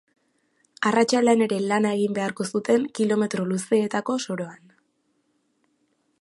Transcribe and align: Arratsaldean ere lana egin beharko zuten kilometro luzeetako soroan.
Arratsaldean 0.91 1.43
ere 1.47 1.59
lana 1.71 1.91
egin 1.97 2.15
beharko 2.19 2.47
zuten 2.55 2.87
kilometro 3.01 3.45
luzeetako 3.51 4.17
soroan. 4.25 4.75